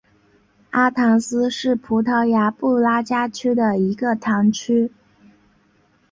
[0.71, 4.91] 阿唐斯是葡萄牙布拉加区的一个堂区。